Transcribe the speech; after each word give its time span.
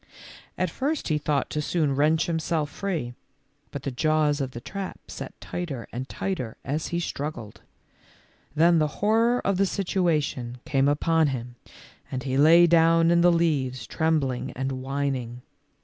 At 0.57 0.71
first 0.71 1.09
he 1.09 1.19
thought 1.19 1.51
to 1.51 1.61
soon 1.61 1.95
wrench 1.95 2.25
himself 2.25 2.71
free, 2.71 3.13
but 3.69 3.83
the 3.83 3.91
jaws 3.91 4.41
of 4.41 4.49
the 4.49 4.59
trap 4.59 4.99
set 5.09 5.39
tighter 5.39 5.87
and 5.93 6.09
tighter 6.09 6.57
as 6.65 6.87
he 6.87 6.99
struggled. 6.99 7.61
Then 8.55 8.79
the 8.79 8.87
horror 9.03 9.45
of 9.45 9.57
the 9.57 9.67
situation 9.67 10.57
came 10.65 10.87
upon 10.87 11.27
him 11.27 11.53
and 12.11 12.23
he 12.23 12.35
lay 12.35 12.65
down 12.65 13.11
in 13.11 13.21
the 13.21 13.31
leaves 13.31 13.85
trembling 13.85 14.49
and 14.55 14.71
whining. 14.71 15.43